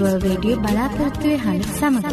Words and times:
ඇඩ්වෙන්ටිස්වර්ල් 0.00 0.20
රේඩිය 0.22 0.56
බලාපොරත්තුවය 0.58 1.36
හඬ 1.36 1.66
සමඟ. 1.70 2.06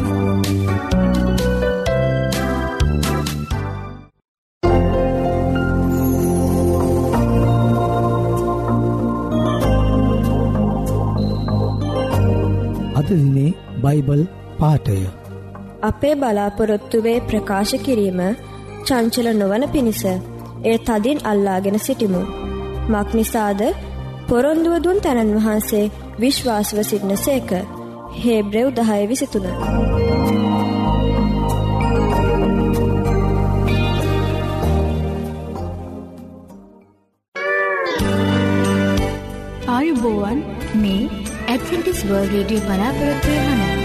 අදදිනේ 12.98 13.50
බයිබල් 13.78 14.22
පාටය 14.58 14.98
අපේ 15.82 16.14
බලාපොරොත්තුවේ 16.14 17.18
ප්‍රකාශ 17.22 17.74
කිරීම 17.80 18.20
චංචල 18.84 19.28
නොවන 19.34 19.64
පිණිස 19.68 20.02
එය 20.64 20.76
තදින් 20.80 21.18
අල්ලාගෙන 21.24 21.78
සිටිමු. 21.78 22.22
මක් 22.88 23.08
නිසාද 23.14 23.60
පොරොන්දුවදුන් 24.28 24.98
තැනන් 25.00 25.34
වහන්සේ 25.36 25.90
විශ්වාසව 26.20 26.78
සිටින 26.82 27.16
සේක 27.18 27.50
හේබ්‍රෙව් 28.22 28.68
දහය 28.76 29.00
විසිතුන. 29.08 29.46
ආයුබෝවන් 39.68 40.40
මේ 40.82 41.02
ඇඩ්ෆිටිස් 41.48 42.00
වර්ල් 42.08 42.32
රඩිය 42.36 42.64
බලාපොරත්වය 42.66 43.36
හන්න. 43.40 43.77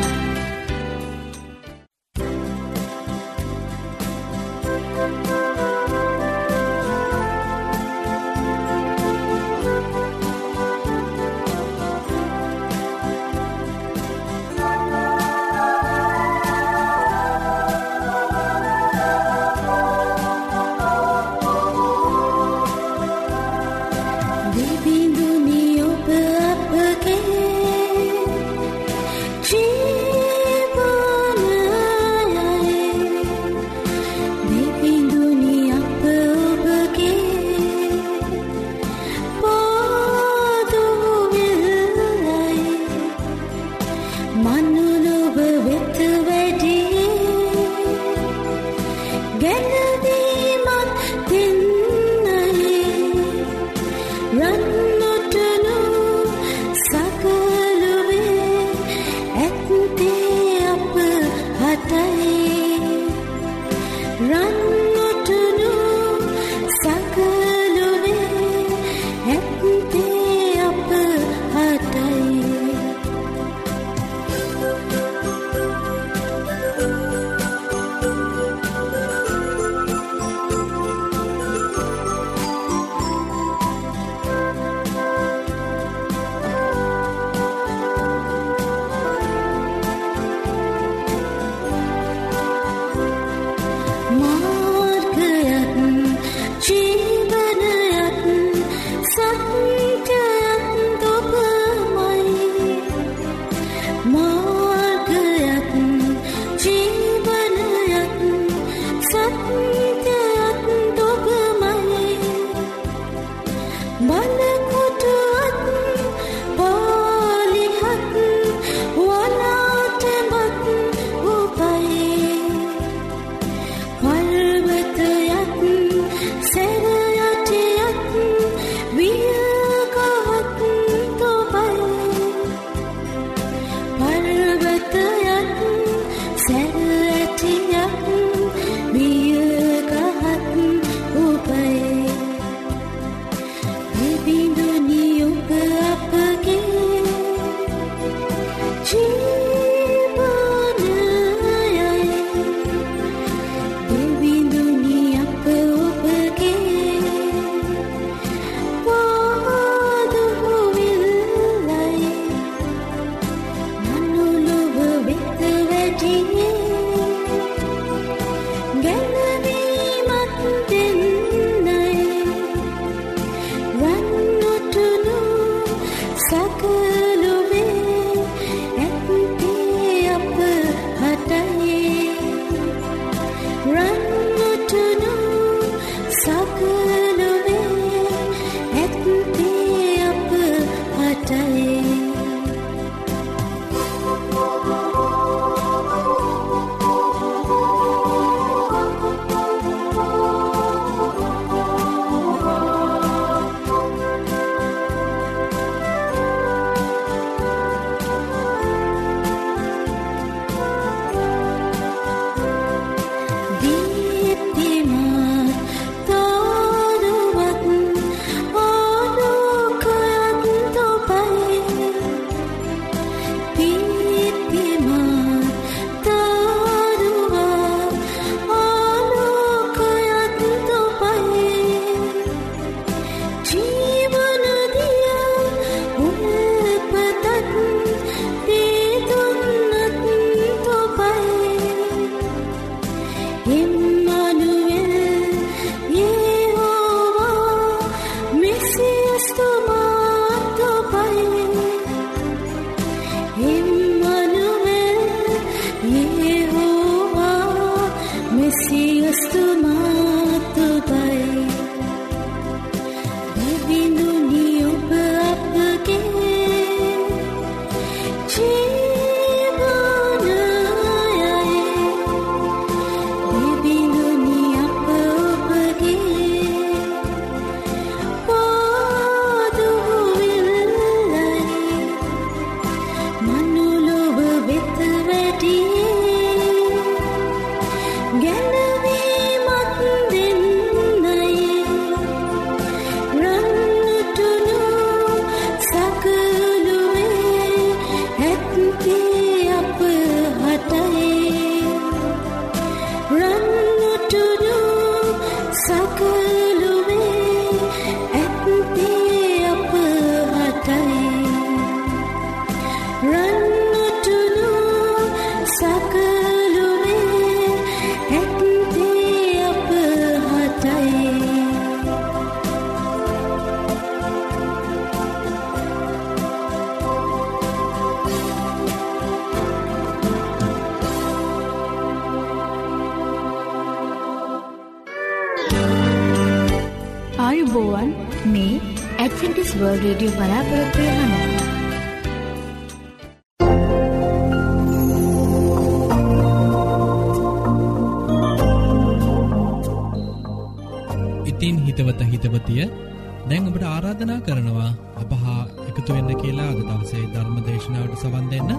ආරාධනා 353.84 354.22
කරනවා. 354.22 354.72
අපහා 354.96 355.42
එකතුවෙන්න 355.62 356.12
කියලා 356.18 356.50
අද 356.50 356.60
දවසේ 356.62 357.06
ධර්ම 357.08 357.38
දේශනාවට 357.48 357.98
සවන් 358.02 358.28
දෙන්න. 358.32 358.52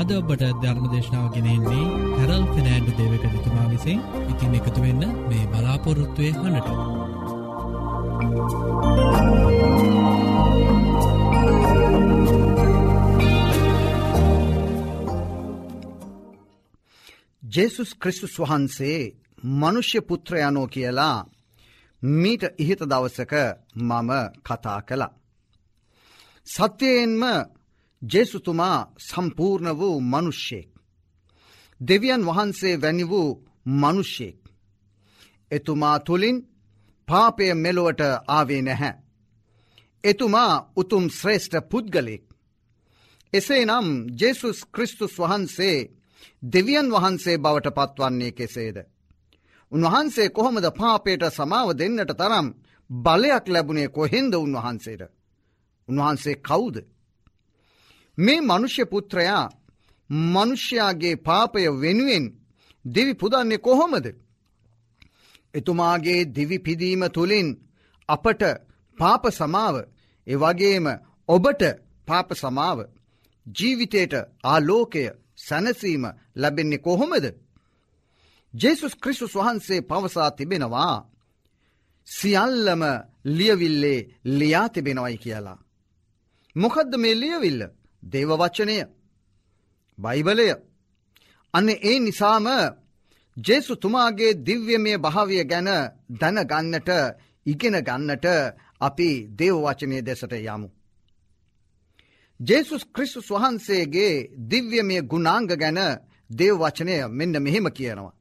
අද 0.00 0.10
ඔබට 0.12 0.42
ධර්ම 0.62 0.86
දේශනාව 0.94 1.26
ගෙනෙන්නේ 1.34 1.84
හැරල් 2.16 2.44
ෆිනෑන්ඩු 2.48 2.92
දේවක 2.98 3.36
තුමා 3.44 3.68
විසින්. 3.68 4.00
ඉතින් 4.32 4.56
එකතුවෙන්න 4.56 5.04
මේ 5.28 5.44
බලාපොරොත්තුවය 5.52 6.30
හනට. 6.34 6.68
ජේසුස් 17.42 17.90
ක්‍රිස්තුස් 17.96 18.34
වහන්සේ 18.40 19.00
මනුෂ්‍ය 19.56 20.00
පුත්‍රයනෝ 20.02 20.66
කියලා 20.68 21.16
මීට 22.02 22.42
ඉහිත 22.58 22.80
දවසක 22.80 23.32
මම 23.76 24.10
කතා 24.40 24.80
කළා. 24.82 25.14
සත්‍යයෙන්ම 26.46 27.22
ජේසුතුමා 28.02 28.78
සම්පූර්ණ 28.98 29.78
වූ 29.78 30.00
මනුෂ්‍යයෙක්. 30.02 30.70
දෙවියන් 31.80 32.22
වහන්සේ 32.26 32.80
වැනි 32.82 33.04
වූ 33.04 33.30
මනුෂ්‍යයෙක්. 33.66 34.40
එතුමා 35.50 35.98
තුළින් 35.98 36.38
පාපය 37.08 37.54
මෙලොවට 37.54 38.00
ආවේ 38.28 38.62
නැහැ. 38.62 38.94
එතුමා 40.04 40.52
උතුම් 40.76 41.04
ශ්‍රේෂ්ඨ 41.10 41.68
පුද්ගලෙක්. 41.70 42.24
එසේ 43.32 43.64
නම් 43.66 43.88
ජෙසුස් 44.20 44.58
ක්‍රිස්තුස් 44.66 45.14
වහන්සේ 45.18 45.76
දෙවියන් 46.44 46.88
වහන්සේ 46.90 47.38
බවට 47.38 47.68
පත්වන්නේ 47.76 48.32
කෙසේද. 48.32 48.76
උන්වහන්සේ 49.72 50.28
කොහොමද 50.28 50.66
පාපයට 50.72 51.22
සමාව 51.30 51.68
දෙන්නට 51.72 52.12
තරම් 52.12 52.46
බලයක් 52.90 53.44
ලැබුණේ 53.46 53.88
කොහෙන්ද 53.88 54.32
උන්වහන්සේට. 54.36 55.02
උන්වහන්සේ 55.88 56.36
කවුද. 56.38 56.76
මේ 58.18 58.40
මනුෂ්‍ය 58.40 58.84
පුත්‍රයා 58.84 59.44
මනුෂ්‍යයාගේ 60.10 61.16
පාපය 61.18 61.60
වෙනුවෙන් 61.76 62.24
දෙවි 62.84 63.14
පුදන්නේ 63.14 63.58
කොහොමද. 63.58 64.06
එතුමාගේ 65.54 66.20
දිවිපිදීම 66.34 67.02
තුළින් 67.08 67.48
අපට 68.08 68.42
පාප 68.98 69.24
සමාව 69.30 69.76
එවගේම 70.26 70.86
ඔබට 71.28 71.62
පාප 72.08 72.28
සමාව 72.32 72.78
ජීවිතයට 73.46 74.14
ආලෝකය 74.44 75.02
සැනසීම 75.38 76.04
ලැබෙන්නේ 76.36 76.78
කොහොමද. 76.78 77.24
ජෙසුස් 78.54 78.94
ක්‍රිස්තුස් 78.94 79.34
වහන්සේ 79.34 79.80
පවසා 79.82 80.30
තිබෙනවා. 80.30 81.06
සියල්ලම 82.06 82.82
ලියවිල්ලේ 83.26 84.08
ලියා 84.26 84.68
තිබෙනවයි 84.68 85.18
කියලා. 85.18 85.58
මොකදද 86.56 86.92
මේ 86.96 87.14
ලියවිල්ල 87.14 87.60
දේවවච්චනය 88.02 88.76
බයිබලය 89.98 90.48
අන්න 91.54 91.68
ඒ 91.68 91.98
නිසාම 91.98 92.46
ජේසු 93.36 93.72
තුමාගේ 93.76 94.38
දිව්‍යමය 94.46 94.92
භාවය 94.98 95.44
ගැන 95.44 95.68
දැනගන්නට 96.20 96.90
ඉගෙන 97.46 97.76
ගන්නට 97.80 98.26
අපි 98.80 99.10
දේවවචනය 99.38 99.98
දෙසට 100.02 100.32
යමු. 100.34 100.68
ජේසුස් 102.40 102.82
ක්‍රිස්තුස් 102.86 103.28
වහන්සේගේ 103.30 104.28
දිව්‍යමය 104.50 104.96
ගුණාංග 105.02 105.48
ගැන 105.52 105.78
දේවවචනය 106.30 106.96
මෙන්න 107.10 107.34
මෙහෙම 107.38 107.66
කියනවා. 107.70 108.17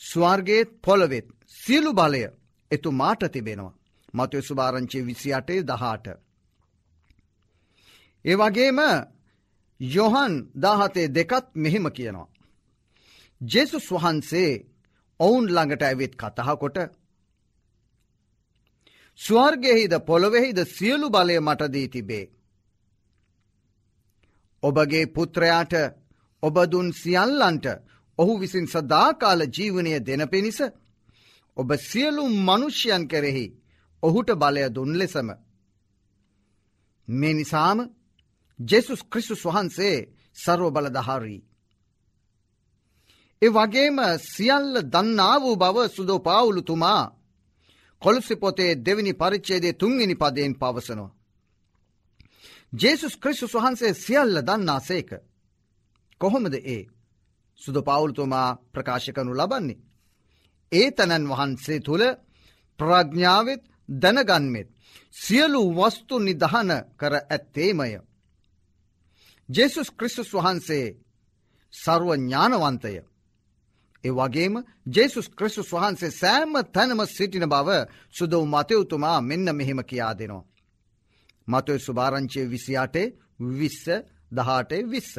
ස්වර්ගේත් 0.00 0.68
පොළවෙත් 0.82 1.26
සියලු 1.46 1.92
බලය 1.92 2.22
එතු 2.70 2.88
මාට 2.92 3.22
තිබෙනවා. 3.26 3.78
මතය 4.14 4.38
සුභාරංචි 4.40 4.98
විසි 5.02 5.30
අටේ 5.34 5.62
දහට. 5.62 6.06
ඒ 8.24 8.36
වගේම 8.36 8.78
යොහන් 9.80 10.32
දාහතේ 10.56 11.08
දෙකත් 11.08 11.46
මෙහෙම 11.54 11.86
කියනවා. 11.90 12.28
ජෙසුස් 13.40 13.86
වහන්සේ 13.92 14.50
ඔවුන් 15.20 15.46
ළඟට 15.46 15.82
ඇවිත් 15.82 16.14
කතහකොට 16.16 16.78
ස්වර්ගෙහිද 19.20 19.92
පොළොවෙහිද 20.00 20.58
සියලු 20.66 21.08
බලය 21.10 21.36
මටදී 21.40 21.88
තිබේ. 21.88 22.30
ඔබගේ 24.62 25.06
පුත්‍රයාට 25.06 25.72
ඔබදුන් 26.42 26.88
සියල්ලන්ට 26.92 27.66
ඔහු 28.18 28.32
විසින් 28.40 28.66
සදාකාල 28.66 29.40
ජීවනය 29.48 29.92
දෙන 30.00 30.22
පිණිස 30.28 30.58
ඔබ 31.56 31.70
සියලු 31.80 32.24
මනුෂ්‍යයන් 32.46 33.04
කෙරෙහි 33.08 33.46
ඔහුට 34.02 34.30
බලය 34.32 34.62
දුන් 34.70 34.92
ලෙසම. 34.94 35.28
මේ 37.08 37.34
නිසාම 37.34 37.78
ජෙසුස් 38.58 39.00
ක්‍රිස්තුස් 39.02 39.42
වහන්සේ 39.44 39.96
සර්ව 40.36 40.66
බලදහාරී. 40.70 41.42
ඒ 43.42 43.50
වගේම 43.50 43.98
සියල්ල 44.26 44.74
දන්නා 44.84 45.36
වූ 45.40 45.56
බව 45.56 45.76
සුදෝ 45.88 46.20
පාවුලුතුමා 46.20 47.04
කොළුසි 48.02 48.34
පොතේ 48.36 48.72
දෙවිනි 48.76 49.12
පරිච්චේදේ 49.12 49.72
තුන්ගනි 49.72 50.14
පදයෙන් 50.14 50.54
පවසනවා. 50.54 51.16
ජේසුස් 52.72 53.14
ක්‍රිස්තුස් 53.16 53.54
වහන්සේ 53.54 53.92
සියල්ල 53.94 54.36
දන්නා 54.42 54.80
සේක. 54.80 55.10
කොහොමද 56.20 56.54
ඒ 56.66 56.82
සුද 57.60 57.76
පවුල්තුමා 57.82 58.48
ප්‍රකාශ 58.72 59.10
කනු 59.12 59.32
ලබන්නේ. 59.34 59.82
ඒ 60.72 60.88
තැනන් 60.90 61.24
වහන්සේ 61.28 61.80
තුළ 61.80 62.04
ප්‍රඥාවත් 62.80 63.62
දැනගන්මෙත් 63.88 64.68
සියලු 65.14 65.62
වස්තු 65.72 66.16
නිදහන 66.18 66.70
කර 66.96 67.14
ඇත්තේමය. 67.16 67.90
ජෙසුස් 69.48 69.88
ක්‍රිස්තුස් 69.90 70.30
වහන්සේ 70.34 70.86
සරුව 71.72 72.10
ඥානවන්තය. 72.16 72.92
ඒ 74.04 74.12
වගේම 74.12 74.54
ජෙසුස් 74.86 75.26
ක්‍රිස්තුස් 75.28 75.70
වහන්සේ 75.72 76.10
සෑම 76.12 76.52
තැනම 76.66 77.00
සිටින 77.06 77.46
බව 77.46 77.68
සුදව 78.10 78.42
මතයුතුමා 78.46 79.18
මෙන්න 79.20 79.48
මෙහෙම 79.52 79.80
කියා 79.84 80.14
දෙනවා. 80.14 80.44
මතය 81.48 81.72
සුභාරංචය 81.78 82.40
විසියාටේ 82.46 83.14
විස්ස 83.50 83.84
දහටේ 84.32 84.82
විස්ස. 84.84 85.14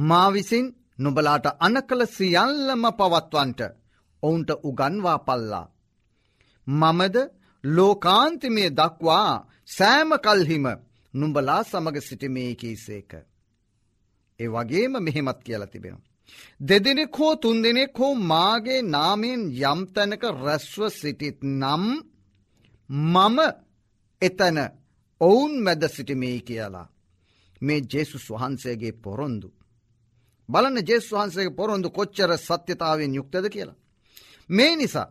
මා 0.00 0.28
විසින් 0.30 0.66
නුබලාට 0.98 1.46
අන 1.58 1.76
කළ 1.88 2.02
සියල්ලම 2.08 2.84
පවත්වන්ට 2.98 3.60
ඔවුන්ට 4.22 4.50
උගන්වා 4.62 5.18
පල්ලා. 5.18 5.66
මමද 6.66 7.16
ලෝකාන්තිමය 7.64 8.64
දක්වා 8.70 9.30
සෑම 9.68 10.10
කල්හිම 10.18 10.66
නුඹලා 11.14 11.62
සමග 11.62 11.96
සිටිමේ 12.00 12.52
කීසේක. 12.54 13.12
ඒ 14.40 14.48
වගේම 14.48 14.94
මෙහෙමත් 15.02 15.40
කියලා 15.42 15.66
තිබෙන. 15.66 15.98
දෙදෙනෙක් 16.60 17.14
හෝ 17.18 17.34
තුන් 17.36 17.58
දෙනෙක් 17.62 17.98
හෝ 17.98 18.14
මාගේ 18.24 18.80
නාමයෙන් 18.86 19.42
යම්තැනක 19.62 20.22
රැස්ව 20.36 20.80
සිටිත් 20.90 21.38
නම් 21.52 21.84
මම 22.90 23.38
එතන 24.22 24.58
ඔවුන් 25.20 25.52
මැද 25.62 25.82
සිටිමේ 25.88 26.38
කියලා. 26.40 26.88
මේ 27.60 27.80
ජේසුස් 27.84 28.24
වහන්සේගේ 28.30 28.92
පොරොන්දු. 28.94 29.48
බලන 30.48 30.76
ජෙස් 30.88 31.06
වහන්සේ 31.12 31.50
පොරොන්දු 31.50 31.88
කොච්චර 31.90 32.30
සත්‍යතාවෙන් 32.38 33.14
යුක්තද 33.14 33.46
කියලා. 33.48 33.80
මේ 34.50 34.76
නිසා 34.76 35.08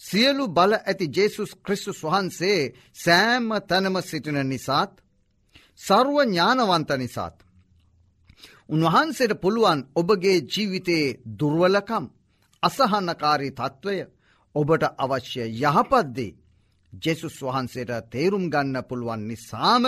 සියලු 0.00 0.44
බල 0.48 0.72
ඇති 0.76 1.06
ජේසුස් 1.08 1.50
ක්‍රිස්තුස් 1.56 2.00
වහන්සේ 2.02 2.60
සෑම 2.94 3.48
තැනම 3.68 3.96
සිටින 4.02 4.38
නිසාත් 4.44 4.92
සර්ුව 5.80 6.16
ඥානවන්ත 6.22 6.90
නිසාත්. 6.96 7.36
උන්වහන්සේට 8.68 9.40
පුළුවන් 9.40 9.80
ඔබගේ 9.94 10.38
ජීවිතයේ 10.44 11.16
දුර්වලකම් 11.38 12.04
අසහන්නකාරී 12.62 13.52
තත්ත්වය 13.52 13.96
ඔබට 14.54 14.82
අවශ්‍ය 14.96 15.44
යහපත්දේ 15.62 16.36
ජෙසුස් 16.92 17.36
වහන්සේට 17.42 17.92
තේරුම් 18.10 18.44
ගන්න 18.50 18.76
පුළුවන් 18.88 19.22
නිසාම 19.28 19.84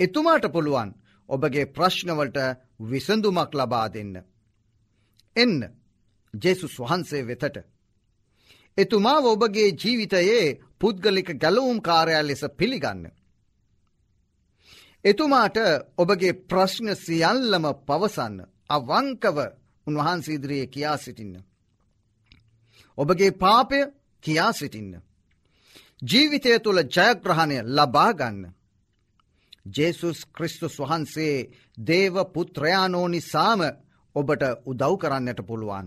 එතුමාට 0.00 0.46
පුළුවන් 0.48 0.90
ඔබගේ 1.28 1.66
ප්‍රශ්නවලට 1.68 2.38
විසඳුමක් 2.82 3.52
ලබා 3.52 3.88
දෙන්න. 3.88 4.14
එන්න 5.36 5.60
ජෙසුස් 6.34 6.74
වහන්සේ 6.78 7.22
වෙතට. 7.24 7.56
එතුමාව 8.78 9.24
ඔබගේ 9.26 9.70
ජීවිතයේ 9.74 10.58
පුද්ගලික 10.78 11.28
ගැලවුම් 11.34 11.78
කාරයා 11.80 12.22
ලෙස 12.22 12.42
පිළිගන්න. 12.50 13.02
එතුමාට 15.04 15.56
ඔබගේ 15.98 16.38
ප්‍රශ්න 16.42 16.88
සියල්ලම 16.96 17.64
පවසන්න 17.86 18.36
අවංකව 18.68 19.38
උන්වහන්සීදිරයේ 19.86 20.66
කියා 20.66 20.96
සිටින්න. 20.96 21.36
ඔබගේ 22.98 23.30
පාපය 23.32 23.80
කියා 24.24 24.52
සිටින්න. 24.52 24.92
ජීවිතය 26.02 26.58
තුළ 26.60 26.80
ජයග්‍රහණය 26.86 27.58
ලබාගන්න. 27.66 28.55
ජේසුස් 29.66 30.18
ක්‍රිස්තුස් 30.26 30.78
වහන්සේ 30.78 31.48
දේව 31.86 32.14
පුත්‍රයානෝ 32.32 33.08
නිසාම 33.08 33.60
ඔබට 34.16 34.42
උදව් 34.64 34.94
කරන්නට 34.98 35.40
පුළුවන්. 35.42 35.86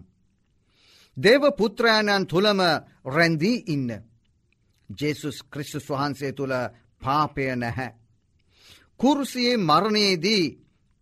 දේව 1.17 1.43
පුත්‍රයාණන් 1.57 2.27
තුළම 2.27 2.59
රැන්දී 3.05 3.63
ඉන්න. 3.67 3.89
ජේසුස් 4.89 5.38
ක්‍රිස්තුස් 5.43 5.89
වහන්සේ 5.89 6.31
තුළ 6.33 6.55
පාපය 7.01 7.43
නැහැ. 7.55 7.89
කුරුසියේ 9.00 9.57
මරණයේදී 9.59 10.45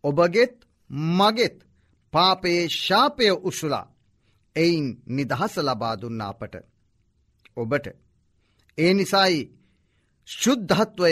ඔබගෙත් 0.03 0.55
මගෙත් 0.89 1.57
පාපයේ 2.13 2.69
ශාපය 2.69 3.25
උසුලා 3.43 3.87
එයින් 4.55 4.85
නිදහස 5.07 5.55
ලබා 5.57 5.95
දුන්න 5.95 6.21
අපට. 6.21 6.55
ඔබට. 7.57 7.87
ඒ 8.77 8.93
නිසයි 8.93 9.56
ශුද්ධත්වය 10.27 11.11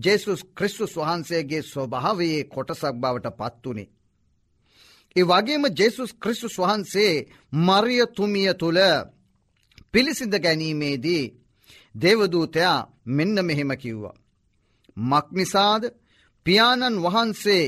ජෙසුස් 0.00 0.40
ක්‍රිස්තුස් 0.56 0.92
වහන්සේගේ 0.96 1.62
ස්වභාවයේ 1.64 2.42
කොටසක් 2.44 2.94
බවට 2.94 3.36
පත්වනේ. 3.38 3.92
ඒ 5.16 5.24
වගේම 5.24 5.64
ජෙසුස් 5.72 6.10
ක්‍රිස්තුස් 6.14 6.56
වහන්සේ 6.58 7.14
මරියතුමිය 7.58 8.50
තුළ 8.54 8.80
පිළිසිඳ 9.92 10.34
ගැනීමේදී 10.36 11.24
දේවදූතයා 11.94 12.78
මෙන්න 13.08 13.36
මෙහෙම 13.42 13.72
කිව්වා. 13.76 14.20
මක්නිසාද 14.96 15.82
පියාණන් 16.46 17.02
වහන්සේ 17.02 17.64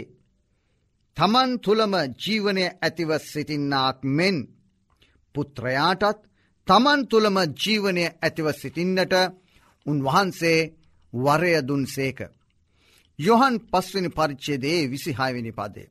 තමන් 1.17 1.51
තුළම 1.59 1.95
ජීවනය 2.17 2.65
ඇතිව 2.77 3.11
සිටින්නාක් 3.23 3.99
මෙන් 4.09 4.37
පුත්‍රයාටත් 5.35 6.21
තමන් 6.69 7.01
තුළම 7.07 7.37
ජීවනය 7.55 8.05
ඇතිව 8.07 8.47
සිටින්නට 8.53 9.15
උන්වහන්සේ 9.87 10.61
වරය 11.17 11.53
දුන්සේක. 11.63 12.19
යොහන් 13.19 13.55
පස්වනි 13.67 14.11
පරිච්චේදේ 14.11 14.81
විසිහාවිනි 14.87 15.53
පදේ. 15.53 15.91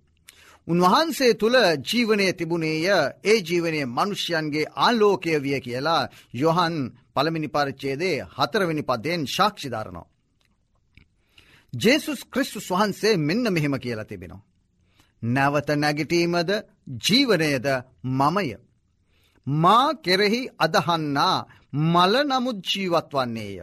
උන්වහන්සේ 0.68 1.34
තුළ 1.34 1.58
ජීවනය 1.84 2.28
තිබුණේය 2.34 2.86
ඒ 3.24 3.38
ජීවනය 3.42 3.80
මනුෂ්‍යයන්ගේ 3.88 4.72
ආලෝකය 4.78 5.34
විය 5.40 5.60
කියලා 5.62 6.04
යොහන් 6.34 6.76
පළමිනි 7.16 7.50
පරිච්චේදේ 7.50 8.18
හතරවෙනි 8.36 8.84
පදයෙන් 8.84 9.22
ශාක්ෂිධරනවා. 9.28 10.08
ජේසුස් 11.74 12.22
ක්‍රිස්තුස් 12.26 12.68
වහන්සේ 12.72 13.16
මෙන්න 13.20 13.46
මෙහෙම 13.54 13.76
කියලා 13.80 14.06
තිබෙනවා. 14.06 14.46
නැවත 15.22 15.70
නැගිටීමද 15.76 16.50
ජීවනයද 17.02 17.68
මමය. 18.12 18.50
මා 19.48 19.88
කෙරෙහි 19.96 20.42
අදහන්නා 20.60 21.38
මල 21.74 22.14
නමුත් 22.24 22.58
ජීවත් 22.66 23.10
වන්නේය. 23.14 23.56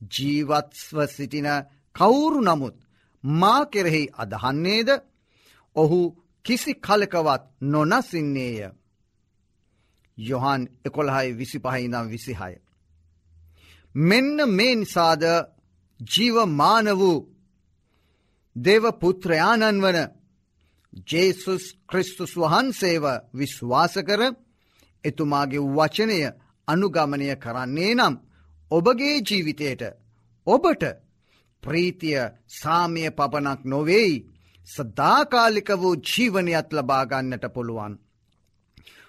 ජීවත්ස්ව 0.00 0.98
සිටින 1.06 1.48
කවුරු 1.96 2.40
නමුත් 2.40 2.76
මා 3.24 3.62
කෙරෙහි 3.64 4.04
අදහන්නේද 4.14 4.88
ඔහු 5.76 6.00
කිසි 6.44 6.72
කලකවත් 6.76 7.42
නොනසින්නේය. 7.62 8.58
යොහන් 10.18 10.62
එකොළහයි 10.84 11.30
විසි 11.32 11.58
පහයිනම් 11.58 12.06
විසිහය. 12.08 12.54
මෙන්න 13.94 14.36
මේ 14.48 14.74
නිසාද 14.74 15.22
ජීවමාන 16.00 16.86
වූ 16.98 17.18
දේවපුත්‍රයාණන් 18.56 19.82
වන 19.82 19.98
ජේසුස් 21.06 21.64
ක්‍රිස්තුස් 21.86 22.32
වහන්සේව 22.36 23.04
විශ්වාස 23.34 23.94
කර 23.98 24.22
එතුමාගේ 25.04 25.68
වචනය 25.68 26.18
අනුගමනය 26.68 27.26
කරන්නේ 27.36 27.94
නම් 27.94 28.14
ඔබගේ 28.70 29.16
ජීවිතයට 29.20 29.82
ඔබට 30.46 30.84
ප්‍රීතිය 31.62 32.20
සාමය 32.52 33.02
පපනක් 33.10 33.60
නොවෙයි 33.64 34.12
සදාකාලික 34.68 35.68
වූ 35.72 35.94
ජීවනයත් 36.02 36.68
ලබාගන්නට 36.72 37.44
පුළුවන්. 37.54 37.94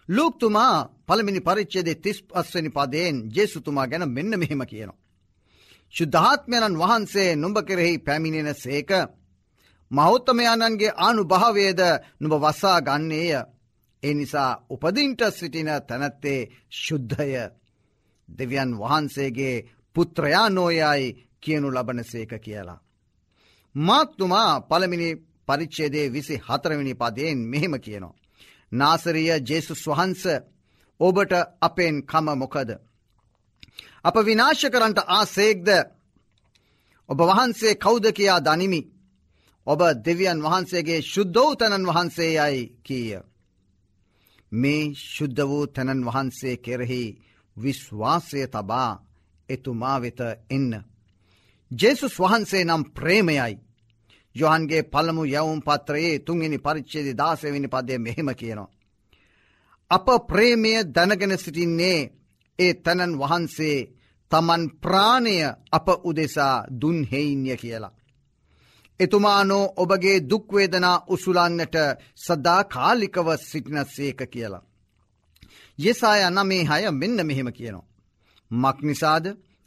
ලූක්තුමා 0.09 0.75
පළමිනි 1.07 1.41
පරිච්චේදේ 1.41 1.95
තිස් 1.95 2.19
පස්වනි 2.23 2.69
පදයෙන් 2.69 3.15
ජේසුතුමා 3.35 3.87
ගැන 3.87 4.05
මෙන්න 4.09 4.33
මෙහෙම 4.39 4.63
කියනවා. 4.63 4.99
ශුද්ධාත්මයණන් 5.93 6.79
වහන්සේ 6.79 7.29
නුඹ 7.35 7.57
කෙරෙහි 7.67 7.95
පැමිණෙන 7.99 8.55
සේක 8.55 8.91
මෞත්තමයණන්ගේ 9.91 10.97
ආනු 10.97 11.21
භාවේද 11.25 11.81
නුඹ 12.19 12.35
වස්සා 12.37 12.79
ගන්නේය. 12.81 13.31
ඒ 14.03 14.13
නිසා 14.13 14.51
උපදින්ට 14.69 15.21
සිටින 15.29 15.69
තැනැත්තේ 15.79 16.39
ශුද්ධය 16.73 17.41
දෙවියන් 18.39 18.71
වහන්සේගේ 18.79 19.55
පුත්‍රයා 19.95 20.47
නෝයයි 20.49 21.05
කියනු 21.41 21.67
ලබනසේක 21.69 22.31
කියලා. 22.39 22.79
මාක්තුමා 23.75 24.61
පළමිනි 24.61 25.09
පරිච්චේදේ 25.47 26.07
විසි 26.09 26.35
හතරවෙනි 26.39 26.93
පදයෙන් 26.93 27.39
මෙහෙම 27.45 27.75
කියනවා. 27.77 28.19
නාසරිය 28.71 29.31
ජේසුස් 29.41 29.81
වහන්ස 29.87 30.23
ඔබට 30.99 31.33
අපෙන් 31.61 31.95
කම 32.03 32.27
මොකද. 32.35 32.69
අප 34.03 34.15
විනාශ 34.19 34.65
කරන්ට 34.65 34.99
ආසේක්ද 35.09 35.69
ඔබ 37.09 37.19
වහන්සේ 37.21 37.73
කෞද 37.75 38.05
කියා 38.11 38.39
දනිමි. 38.39 38.81
ඔබ 39.67 39.81
දෙවියන් 40.05 40.39
වහන්සේගේ 40.41 41.01
ශුද්ධෝ 41.03 41.51
තැනන් 41.55 41.87
වහන්සේ 41.87 42.31
යයි 42.31 42.61
කීය. 42.83 43.19
මේ 44.51 44.93
ශුද්ධ 45.05 45.43
වූ 45.43 45.65
තැනන් 45.67 46.05
වහන්සේ 46.05 46.55
කෙරෙහි 46.57 47.03
විශ්වාසය 47.57 48.47
තබා 48.47 48.91
එතුමා 49.49 49.97
වෙත 50.01 50.19
එන්න. 50.49 50.71
ජේසුස් 51.71 52.15
වහන්සේ 52.19 52.63
නම් 52.65 52.83
ප්‍රේමයයි. 52.91 53.53
යොහන්ගේ 54.35 54.83
පළමු 54.83 55.23
යවුම් 55.27 55.61
පත්‍රයේ 55.61 56.19
තුන්ගනි 56.19 56.57
පරිච්චේද 56.57 57.07
දාසවිනි 57.17 57.67
පදය 57.67 57.97
මෙහෙම 57.97 58.29
කියනවා. 58.33 58.71
අප 59.91 60.07
ප්‍රේමය 60.27 60.71
දැනගෙන 60.85 61.37
සිටින්නේ 61.37 61.99
ඒ 62.59 62.73
තැනන් 62.75 63.19
වහන්සේ 63.19 63.77
තමන් 64.31 64.63
ප්‍රාණය 64.81 65.35
අප 65.71 65.87
උදෙසා 66.03 66.55
දුන්හෙයින්ය 66.81 67.55
කියලා. 67.57 67.97
එතුමානෝ 68.99 69.73
ඔබගේ 69.77 70.17
දුක්වේදනා 70.29 71.03
උසුලන්නට 71.07 71.75
සදා 72.17 72.61
කාලිකව 72.65 73.27
සිටින 73.41 73.79
සේක 73.85 74.19
කියලා. 74.29 74.63
යෙසාය 75.81 76.21
නමේ 76.29 76.63
හය 76.63 76.83
මෙන්න 76.93 77.19
මෙහෙම 77.23 77.49
කියනවා. 77.49 77.89
මක් 78.51 78.77
නිසාද 78.81 79.25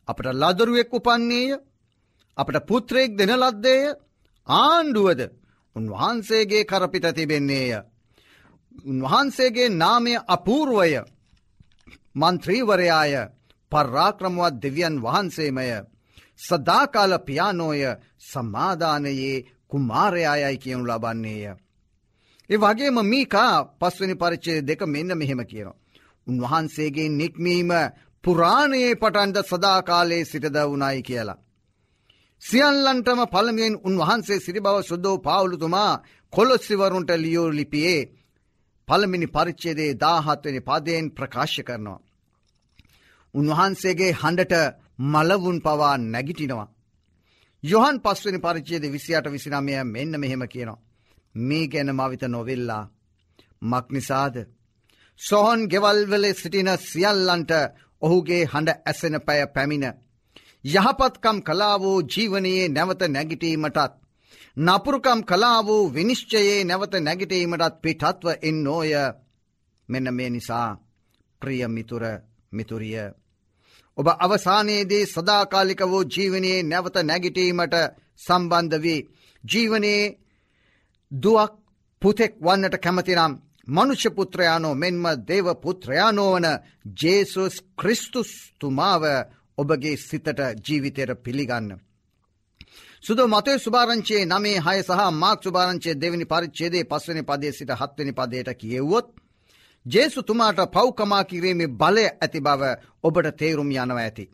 අපට 0.09 0.26
ලදරුවෙක් 0.33 0.92
උපන්නේය 0.92 1.50
අපට 2.37 2.56
පුත්‍රයෙක් 2.62 3.11
දෙන 3.14 3.33
ලද්දේය 3.35 3.83
ආණ්ඩුවද 4.49 5.21
උන්වහන්සේගේ 5.76 6.64
කරපිට 6.64 7.06
තිබෙන්නේය. 7.12 7.73
උන්වහන්සේගේ 8.85 9.68
නාමය 9.73 10.14
අපූර්වය 10.26 11.00
මන්ත්‍රීවරයාය 12.14 13.14
පර්රාක්‍රමවත් 13.73 14.54
දෙවියන් 14.62 14.94
වහන්සේමය 14.99 15.68
සදාකාල 16.40 17.12
පියානෝය 17.21 17.83
සමාධානයේ 18.23 19.44
කුමාරයායයි 19.68 20.59
කියනු 20.59 20.85
ලබන්නේය. 20.85 21.44
ඒ 22.50 22.59
වගේම 22.59 22.99
මීකා 23.04 23.54
පස්වනි 23.73 24.14
පරිච්චේ 24.14 24.59
දෙක 24.61 24.80
මෙන්න 24.87 25.11
මෙහෙම 25.14 25.40
කියනවා. 25.42 25.80
උන්වහන්සේගේ 26.26 27.09
නික්මීම 27.11 27.71
පුරාණයේ 28.25 28.93
පටන්ඩ 28.95 29.38
සදාකාලයේ 29.43 30.25
සිටද 30.25 30.57
වුණයි 30.62 31.02
කියලා. 31.02 31.43
සියල්ලන්ටම 32.43 33.21
පළමියෙන් 33.26 33.81
උන්වහන්සේ 33.85 34.40
සිරිබව 34.40 34.76
සුද්දෝ 34.83 35.16
පාවුලුතුමා 35.19 36.02
කොළොස්සිවරුන්ට 36.33 37.11
ලියෝ 37.16 37.49
ලිපියේ 37.50 38.00
පළමිනි 38.88 39.26
පරිච්චේදේ 39.26 39.93
දාහත්වනි 40.00 40.61
පදයෙන් 40.61 41.07
ප්‍රකාශ 41.11 41.59
කරනවා. 41.62 42.00
උන්වහන්සේගේ 43.35 44.12
හඬට 44.12 44.54
මලවුන් 44.99 45.59
පවා 45.61 45.97
නැගිටිනවා. 46.04 46.69
යොහන් 47.62 47.99
පස්වනි 48.00 48.38
පරිච්චේද 48.38 48.85
විසියට 48.93 49.26
විසිනමය 49.26 49.73
මෙන්න 49.87 50.21
මෙහෙම 50.21 50.43
කියනවා. 50.49 50.83
මේ 51.35 51.69
ගැන 51.69 51.90
මවිත 51.93 52.23
නොවෙල්ලා. 52.28 52.84
මක්නිසාද. 53.63 54.37
සොහොන් 55.20 55.60
ගෙවල්වල 55.66 56.24
සිටින 56.32 56.70
සියල්ලන්ට 56.80 57.52
ඔහුගේ 58.02 58.44
හඬ 58.44 58.80
ඇසෙන 58.82 59.16
පැය 59.20 59.40
පැමිණ. 59.48 59.86
යහපත්කම් 60.64 61.38
කලා 61.42 61.76
වූ 61.76 61.98
ජීවනයේ 62.04 62.68
නැවත 62.68 63.02
නැගිටීමටත්. 63.06 63.92
නපුරුකම් 64.56 65.20
කලා 65.22 65.60
වූ 65.62 65.92
විනිශ්චයේ 65.92 66.64
නැවත 66.64 66.94
නැගිටීමටත් 66.98 67.80
පිටත්ව 67.82 68.26
එන් 68.42 68.56
නෝය 68.62 68.92
මෙන්න 69.88 70.08
මේ 70.10 70.30
නිසා 70.30 70.68
ප්‍රිය 71.42 71.62
මිතුර 71.68 72.04
මිතුරිය. 72.52 72.96
ඔබ 73.98 74.06
අවසානයේදී 74.16 75.04
සදාකාලික 75.06 75.80
වූ 75.82 76.04
ජීවනයේ 76.06 76.58
නැවත 76.62 76.96
නැගිටීමට 77.02 77.74
සම්බන්ධ 78.20 78.82
වී 78.82 79.00
ජීවනයේ 79.44 80.14
දුවක් 81.12 81.52
පුතෙක් 82.02 82.32
වන්නට 82.40 82.76
කැමතිනම් 82.76 83.32
මනුෂ්‍ය 83.66 84.10
පුත්‍රයානෝ 84.10 84.74
මෙන්ම 84.76 85.04
දේව 85.22 85.46
පුත්‍රයානෝ 85.56 86.30
වන 86.32 86.46
ජේසුස් 86.96 87.54
ක්‍රිස්තුස් 87.74 88.30
තුමාව 88.58 89.02
ඔබගේ 89.58 89.96
සිතට 89.98 90.38
ජීවිතයට 90.60 91.10
පිළිගන්න. 91.18 91.70
සුද 93.02 93.18
මතය 93.26 93.58
සුභාරංචයේ 93.58 94.24
නමේ 94.26 94.58
හය 94.58 94.78
සහ 94.82 95.10
මාක් 95.12 95.38
සුභාරංචයේ 95.42 95.94
දෙවනි 95.96 96.24
පරිච්චේදේ 96.26 96.84
පස්වනි 96.84 97.22
පදේ 97.22 97.52
සිට 97.52 97.70
හත්වනි 97.72 98.12
පදයට 98.12 98.50
කියෙව්වොත් 98.54 99.06
ජේසු 99.86 100.22
තුමාට 100.22 100.60
පව්කමා 100.68 101.24
කිරීමේ 101.24 101.74
බලය 101.74 102.04
ඇති 102.06 102.40
බව 102.40 102.62
ඔබට 103.04 103.36
තේරුම් 103.36 103.70
යනව 103.72 103.98
ඇති. 103.98 104.24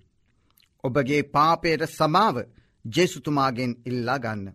ඔබගේ 0.84 1.22
පාපයට 1.24 1.82
සමාව 1.88 2.36
ජේසුතුමාගෙන් 2.84 3.72
ඉල්ලා 3.86 4.18
ගන්න. 4.18 4.54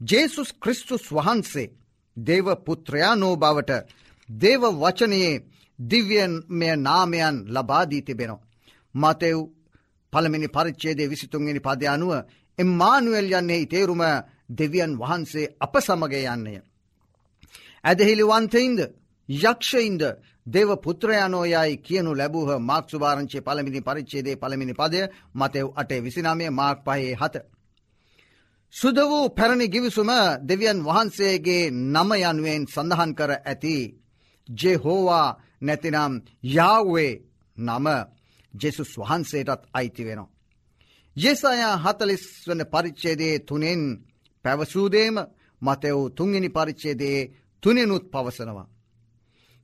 ජේසුස් 0.00 0.50
ක්‍රිස්තුස් 0.54 1.04
වහන්සේ 1.08 1.72
දේව 2.16 2.46
පුත්‍රයානෝ 2.64 3.34
බවට 3.36 3.72
දේව 4.28 4.62
වචනයේ 4.74 5.42
දිව්‍යමය 5.78 6.68
නාමයන් 6.78 7.36
ලබාදී 7.46 8.02
තිබෙනවා. 8.02 8.46
මතෙව් 8.94 9.38
පළමිනි 10.12 10.48
පරිච්චේදේ 10.48 11.08
විසිතුන්ගෙන 11.08 11.60
පද 11.60 11.82
අනුව 11.86 12.12
එම්මානුවල් 12.58 13.32
යන්නේ 13.32 13.66
තේරුම 13.66 14.02
දෙවියන් 14.50 14.92
වහන්සේ 14.96 15.52
අප 15.60 15.74
සමග 15.78 16.14
යන්නේය. 16.26 16.58
ඇදහිලිවන්තයින්ද 17.84 18.80
යක්ෂයින්ද 19.28 20.02
දෙව 20.46 20.68
පුත්‍රයනෝයයි 20.76 21.76
කියනු 21.78 22.10
ලැබූහ 22.12 22.50
මාක් 22.60 22.84
සුභාරංචේ 22.86 23.40
පළමිනි 23.40 23.80
පරිච්චේදේ 23.80 24.36
පළමිනි 24.36 24.74
පදය 24.74 25.00
මතෙව් 25.34 25.66
අටේ 25.76 26.00
විසිනාමය 26.00 26.46
මාක් 26.50 26.78
පහේ 26.84 27.14
හත. 27.14 27.36
සුද 28.74 28.96
වූ 29.02 29.26
පැරණි 29.28 29.66
ගිවිසුම 29.66 30.10
දෙවියන් 30.42 30.78
වහන්සේගේ 30.82 31.70
නම 31.70 32.10
යනුවෙන් 32.20 32.62
සඳහන් 32.66 33.12
කර 33.14 33.30
ඇති 33.42 33.76
ජෙහෝවා 34.48 35.28
නැතිනම් 35.60 36.14
යාවේ 36.46 37.12
නම 37.56 37.86
ජෙසුස් 38.54 38.92
වහන්සේටත් 38.98 39.62
අයිති 39.74 40.02
වෙනවා. 40.04 40.34
යෙසායා 41.16 41.76
හතලිස් 41.76 42.24
වන 42.46 42.62
පරිච්චේදේ 42.66 43.34
තුනෙන් 43.40 43.82
පැවසූදේම 44.44 45.16
මතෙව් 45.62 45.98
තුන්ගනි 46.10 46.48
පරිච්චේදේ 46.48 47.18
තුනෙනුත් 47.62 48.04
පවසනවා. 48.10 48.68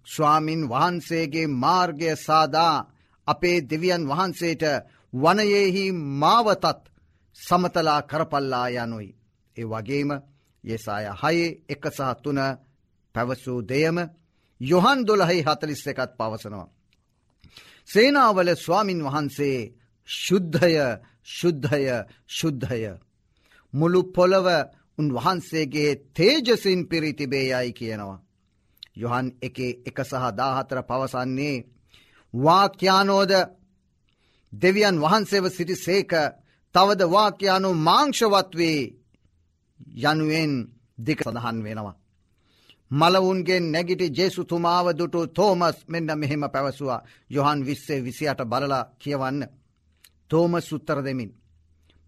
ස්වාමින් 0.07 0.63
වහන්සේගේ 0.69 1.47
මාර්ගය 1.55 2.09
සාදා 2.19 2.75
අපේ 3.27 3.59
දෙවියන් 3.71 4.03
වහන්සේට 4.09 4.63
වනයෙහි 5.13 5.85
මාවතත් 6.21 6.65
සමතලා 7.39 8.01
කරපල්ලා 8.03 8.69
යනුයි. 8.77 9.11
ඒ 9.57 9.67
වගේම 9.67 10.11
යෙසාය 10.65 11.07
හයේ 11.15 11.49
එක 11.69 11.85
සහ 11.89 12.11
තුන 12.23 12.41
පැවසූ 13.15 13.61
දෙයම 13.63 13.97
යොහන් 14.65 15.01
දොළහහි 15.07 15.41
හතලිස් 15.43 15.83
එකත් 15.87 16.13
පවසනවා. 16.19 16.69
සේනාවල 17.89 18.51
ස්වාමින් 18.57 19.01
වහන්සේ 19.03 19.59
ශුද්ධය 20.09 20.75
ශුද්ධය 21.29 21.85
ශුද්ධය. 22.29 22.83
මුළු 23.75 24.01
පොළව 24.13 24.47
උන්වහන්සේගේ 24.99 25.91
තේජසින් 26.15 26.81
පිරිතිබේයයි 26.87 27.73
කියනවා. 27.73 28.23
යොහන් 28.97 29.27
එක 29.43 29.59
එක 29.83 29.99
සහ 30.03 30.25
දාහතර 30.33 30.79
පවසන්නේ 30.83 31.65
වාක්‍යානෝද 32.35 33.33
දෙවියන් 34.53 34.97
වහන්සේව 35.01 35.45
සිටි 35.49 35.77
සේක 35.79 36.13
තවද 36.75 37.03
වාක්‍යානු 37.09 37.71
මාංශවත් 37.81 38.51
වේ 38.53 38.81
යනුවෙන් 40.03 40.53
දෙක 40.99 41.19
සඳහන් 41.23 41.59
වෙනවා. 41.63 41.97
මලවුන්ගේ 42.91 43.61
නැගිටි 43.63 44.07
ජේසුතුමාව 44.11 44.87
දුටු 44.93 45.21
තෝමස් 45.29 45.77
මෙන්න 45.89 46.11
මෙහෙම 46.19 46.45
පැවසවා 46.53 47.05
යොහන් 47.31 47.61
විස්සේ 47.63 48.01
විසියට 48.01 48.41
බලලා 48.45 48.85
කියවන්න. 48.99 49.41
තෝම 50.31 50.53
සුත්තර 50.61 50.99
දෙමින්. 51.05 51.31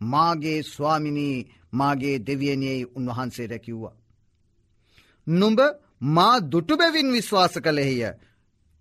මාගේ 0.00 0.60
ස්වාමිනී 0.64 1.46
මාගේ 1.72 2.16
දෙවියනයේ 2.18 2.86
උන්වහන්සේට 2.96 3.54
කිව්වා. 3.60 3.94
නුඹ 5.26 5.60
මා 6.00 6.36
දුටුබැවින් 6.42 7.12
විශ්වාස 7.12 7.54
කළෙහිය. 7.56 8.04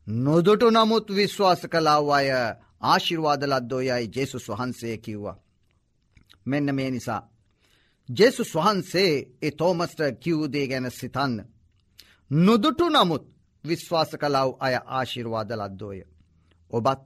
නොදුටු 0.07 0.67
නමුත් 0.71 1.07
විශ්වාස 1.09 1.61
කලාව 1.63 2.09
අය 2.09 2.27
ආශිර්වාද 2.83 3.41
ලද්දෝයයි 3.43 4.11
ජේසුස් 4.15 4.45
වහන්සේ 4.49 4.97
කිව්වා. 4.97 5.37
මෙන්න 6.45 6.75
මේ 6.75 6.91
නිසා. 6.91 7.21
ජෙසුස් 8.09 8.55
වහන්සේ 8.55 9.11
ඒ 9.41 9.51
තෝමස්ට 9.51 9.99
කිව්දේ 10.19 10.67
ගැන 10.67 10.91
සිතන්න. 10.91 11.35
නොදුටු 12.31 12.85
නමුත් 12.89 13.23
විශ්වාස 13.63 14.11
කලාව 14.11 14.49
අය 14.59 14.75
ආශිර්වාද 14.89 15.49
ලද්දෝය. 15.51 15.99
ඔබත් 16.71 17.01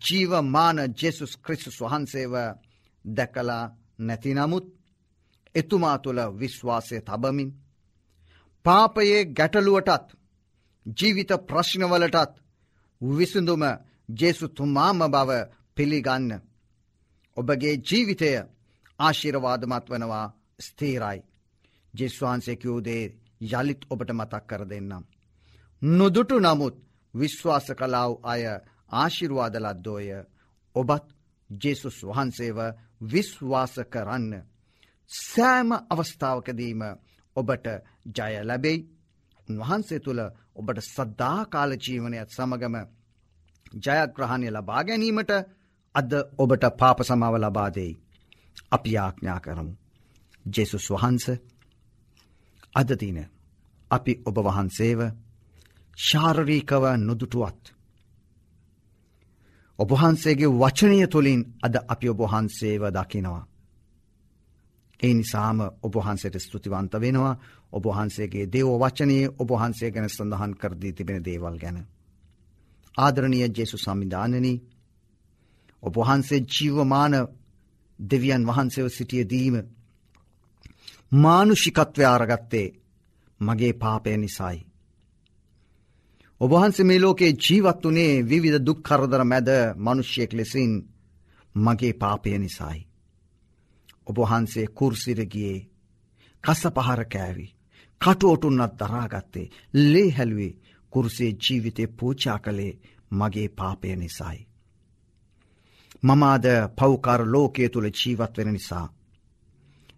ජීවමාන 0.00 0.78
ජෙසුස් 0.94 1.32
ක්‍රිස්තුස් 1.36 1.78
වහන්සේව 1.80 2.34
දැකලා 3.04 3.64
නැති 3.98 4.32
නමුත් 4.34 4.66
එතුමා 5.54 5.96
තුළ 5.98 6.20
විශ්වාසය 6.40 6.96
තබමින් 7.00 7.50
පාපයේ 8.64 9.20
ගැටලුවටත් 9.28 10.08
ජීවිත 10.86 11.30
ප්‍රශ්නවලටත් 11.48 12.34
විසඳුම 13.00 13.62
ජේසු 14.08 14.46
තුමාම 14.48 15.00
බව 15.06 15.30
පිළිගන්න. 15.76 16.30
ඔබගේ 17.36 17.74
ජීවිතය 17.80 18.30
ආශිරවාදමත් 18.98 19.86
වනවා 19.90 20.26
ස්තේරයි. 20.58 21.18
ජෙස්වාන්සෙකවූදේ 21.94 23.04
යළිත් 23.42 23.82
ඔබට 23.90 24.10
මතක් 24.10 24.42
කර 24.46 24.62
දෙන්නම්. 24.66 25.04
නොදුටු 25.82 26.36
නමුත් 26.38 26.76
විශ්වාස 27.14 27.66
කලාව් 27.72 28.12
අය 28.24 28.42
ආශිරවාදලද්දෝය 28.92 30.08
ඔබත් 30.76 31.06
ජෙසුස් 31.50 31.98
වහන්සේව 32.04 32.58
විශ්වාස 33.04 33.74
කරන්න. 33.86 34.32
සෑම 35.10 35.70
අවස්ථාවකදීම 35.90 36.82
ඔබට 37.36 37.66
ජය 38.16 38.34
ලැබෙයි 38.42 38.78
උන්වහන්සේ 39.48 40.00
තුළ 40.00 40.20
ඔබට 40.54 40.78
සද්ධාකාල 40.86 41.72
ජීවනයත් 41.76 42.30
සමගම 42.30 42.76
ජයග්‍රහණය 43.76 44.48
ලබා 44.50 44.82
ගැනීමට 44.84 45.32
අද 45.94 46.12
ඔබට 46.38 46.64
පාප 46.72 46.98
සමාව 47.00 47.34
ලබාදෙයි. 47.36 47.92
අපි 48.72 48.90
යාඥා 48.90 49.40
කරමු. 49.40 49.72
ජෙසුස් 50.44 50.86
වහන්ස 50.90 51.26
අදතින 52.74 53.18
අපි 53.90 54.12
ඔබ 54.26 54.36
වහන්සේව 54.38 55.00
ශාරරීකව 55.98 56.84
නොදුටුවත්. 56.98 57.62
ඔබහන්සේගේ 59.78 60.54
වචනය 60.54 61.06
තුළින් 61.08 61.40
අද 61.62 61.74
අපි 61.88 62.06
ඔබහන්සේව 62.08 62.82
දකිනවා. 62.90 63.46
ඒ 65.00 65.14
නිසාම 65.14 65.58
ඔබහන්සේට 65.82 66.36
ස්තුතිවන්ත 66.38 66.92
වෙනවා 66.94 67.34
ඔබහන්සේගේ 67.72 68.46
දේව 68.46 68.68
වචනයේ 68.80 69.32
ඔබහන්සේ 69.38 69.90
ගැන 69.90 70.08
සඳහන් 70.08 70.52
කරදී 70.54 70.92
තිබෙන 70.92 71.24
දේවල් 71.24 71.56
ගැන. 71.58 71.78
ආදරණය 72.94 73.38
ජෙසු 73.50 73.76
සම්මිධානනී 73.78 74.62
ඔබහන්සේ 75.82 76.40
ජීවමාන 76.48 77.14
දෙවියන් 77.98 78.46
වහන්සේව 78.46 78.88
සිටියදීම 78.88 79.56
මානුෂිකත්වය 81.12 82.04
ආරගත්තේ 82.04 82.72
මගේ 83.40 83.72
පාපය 83.72 84.16
නිසයි. 84.16 84.58
ඔබහන්සේ 86.40 86.84
මේ 86.84 87.00
ලෝකේ 87.00 87.32
ජීවත් 87.34 87.82
වනේ 87.82 88.24
විවිධ 88.24 88.60
දුක් 88.66 88.80
කරදර 88.82 89.22
මැද 89.24 89.48
මනුෂ්‍යයෙක් 89.76 90.32
ලෙසින් 90.32 90.72
මගේ 91.54 91.92
පාපය 91.92 92.38
නිසයි. 92.38 92.78
ඔබහන්සේ 94.06 94.66
කුර්සිරගියේ 94.68 95.66
කස 96.44 96.62
පහර 96.66 97.02
කෑවි. 97.04 97.46
කටුවටුන්නත් 98.00 98.72
දරාගත්තේ 98.80 99.50
ලේ 99.84 100.10
හැල්වේ 100.10 100.56
කුරුසේ 100.92 101.32
ජීවිතය 101.34 101.84
පූචා 101.88 102.38
කළේ 102.38 102.78
මගේ 103.10 103.48
පාපය 103.48 103.96
නිසයි. 103.96 104.38
මමාද 106.02 106.46
පෞකාර 106.76 107.22
ලෝකය 107.26 107.68
තුළ 107.68 107.88
ජීවත් 107.90 108.36
වෙන 108.36 108.52
නිසා. 108.52 108.86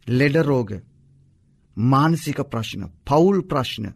ලෙඩරෝග 0.08 0.70
මානසික 1.76 2.38
ප්‍රශ්න 2.44 2.82
පවුල් 3.04 3.42
ප්‍රශ්න 3.42 3.86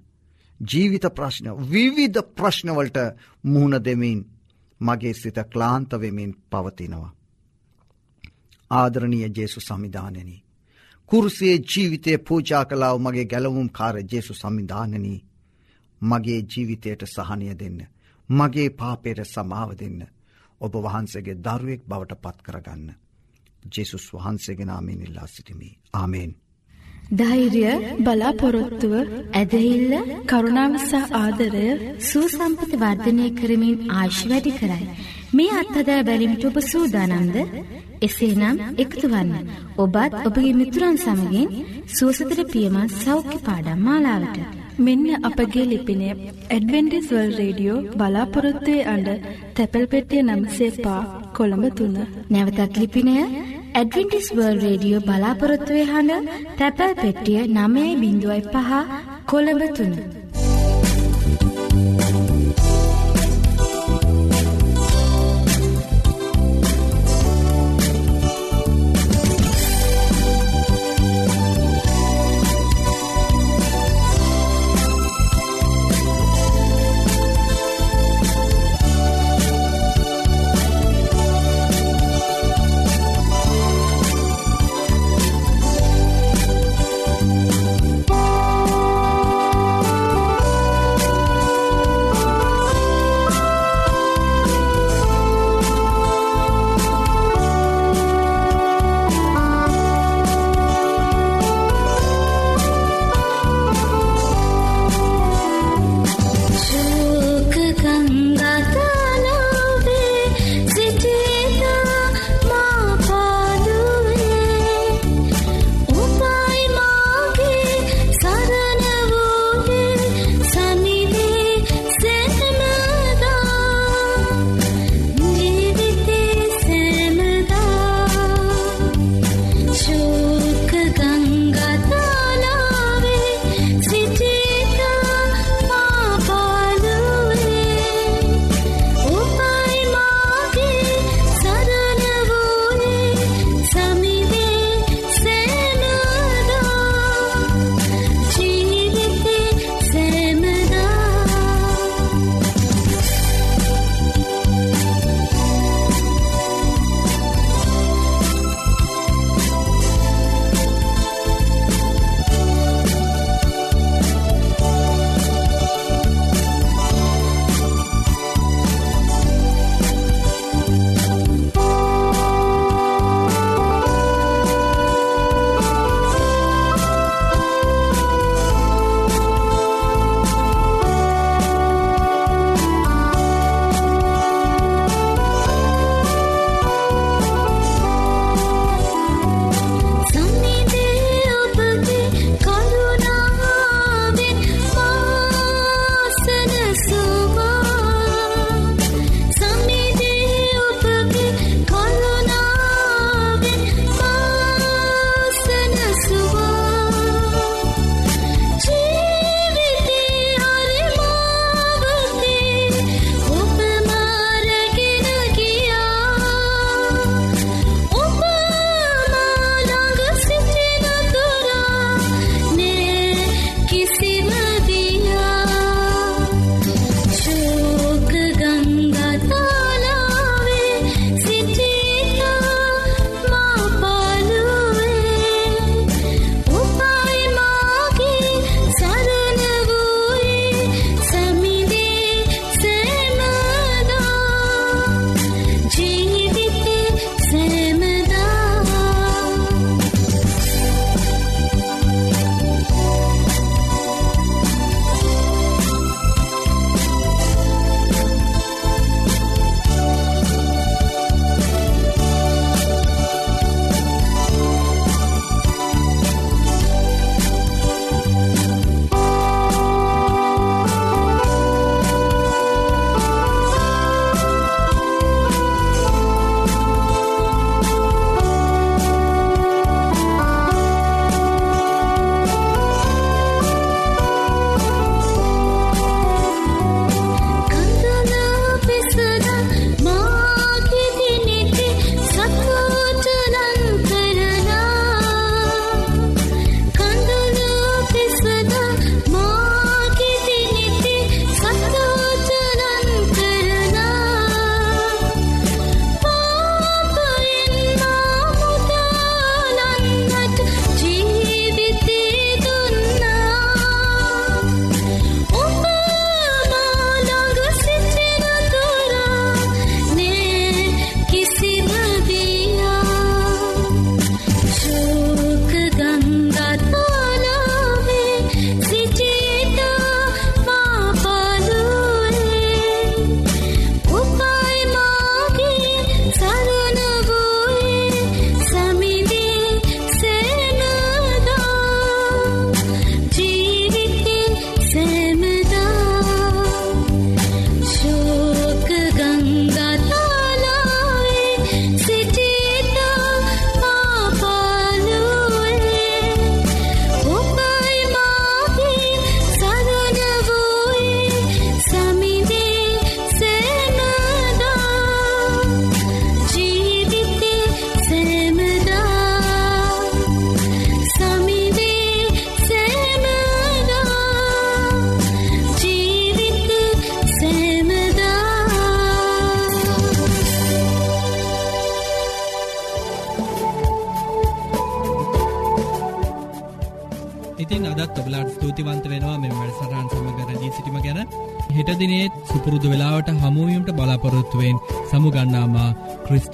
ජීවිත 0.61 1.05
ප්‍රශ්න 1.11 1.47
විවිධ 1.64 2.23
ප්‍රශ්නවලට 2.35 2.99
මුහුණ 3.45 3.79
දෙමින් 3.81 4.27
මගේ 4.81 5.14
සිත 5.14 5.38
ක්ලාන්තවෙමින් 5.45 6.33
පවතිනවා. 6.51 7.14
ආදරණීය 8.71 9.31
ජේසු 9.31 9.61
සමිධානනී. 9.61 10.45
කුරුසේ 11.09 11.57
ජීවිතය 11.67 12.19
පූජා 12.19 12.64
කලාව 12.64 12.97
මගේ 12.99 13.25
ගැලවුම් 13.25 13.69
කාර 13.71 13.97
ජේසු 14.05 14.35
සමිධානනී. 14.35 15.25
මගේ 16.03 16.41
ජීවිතයට 16.47 17.03
සහනය 17.07 17.55
දෙන්න. 17.55 17.81
මගේ 18.29 18.71
පාපයට 18.71 19.21
සමාව 19.25 19.71
දෙන්න. 19.75 20.01
ඔබ 20.61 20.73
වහන්සේගේ 20.77 21.37
දරුවෙක් 21.37 21.83
බවට 21.87 22.21
පත් 22.23 22.43
කරගන්න. 22.43 22.95
ජෙසුස් 23.73 24.12
වහන්සේගෙනාමෙන් 24.12 25.03
ඉල්ලා 25.03 25.27
සිටිමි. 25.27 25.79
ආමේෙන්. 25.93 26.37
ධෛර්ය 27.11 27.62
බලාපොරොත්තුව 27.99 28.94
ඇදහිල්ල 29.33 29.92
කරුණාවසා 30.27 31.07
ආදරය 31.14 31.68
සූසම්පති 32.03 32.77
වර්ධනය 32.77 33.27
කරමින් 33.33 33.77
ආශ් 33.92 34.21
වැඩි 34.31 34.53
කරයි. 34.53 34.88
මේ 35.33 35.57
අත්හදා 35.62 36.01
බැලිමිට 36.03 36.44
ඔබ 36.44 36.57
සූදානන්ද 36.62 37.37
එසේනම් 38.01 38.61
එකතු 38.77 39.07
වන්න. 39.07 39.49
ඔබත් 39.77 40.14
ඔබගේ 40.21 40.55
මිතුරන් 40.55 40.97
සමගින් 40.99 41.49
සුවසතර 41.88 42.40
පියමත් 42.47 42.97
සෞඛ්‍ය 42.99 43.38
පාඩම් 43.40 43.81
මාලාවට. 43.81 44.37
මෙන්න 44.79 45.09
අපගේ 45.23 45.66
ලිපිනය 45.66 46.09
ඇඩවෙන්ඩිස්වල් 46.12 47.31
රේඩියෝ 47.40 47.85
බලාපොරොත්තුවේ 47.97 48.88
අඩ 48.88 49.09
තැපැල් 49.55 49.87
පෙටිය 49.87 50.23
නම්සේ 50.25 50.73
පා 50.79 51.03
කොළඹ 51.37 51.64
තුන්න. 51.77 51.97
නැවතත් 52.31 52.75
ලිපිනය 52.77 53.16
ඇඩවෙන්ටිස් 53.79 54.29
වර්ල් 54.37 54.62
රේඩියෝ 54.62 55.03
බලාපොරොත්තුවේ 55.03 55.88
හඬ 55.91 56.31
තැපැල් 56.59 56.95
පෙට්ටිය 57.01 57.43
නමේ 57.49 57.91
බිඳුවයි 58.01 58.43
පහ 58.49 58.73
කොළඹ 59.31 59.62
තුන්න. 59.77 60.18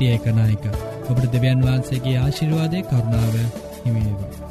ක්‍රිස්ටිය 0.05 0.13
එකනායක 0.13 0.65
ඔබට 1.11 1.33
දෙවියන් 1.33 1.65
වහන්සේගේ 1.65 2.17
ආශිර්වාදය 2.19 2.83
කරුණාව 2.85 3.37
හිමිේවා. 3.85 4.44